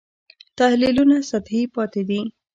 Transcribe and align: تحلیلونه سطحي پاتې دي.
تحلیلونه 0.57 1.17
سطحي 1.29 1.61
پاتې 1.75 2.01
دي. 2.09 2.21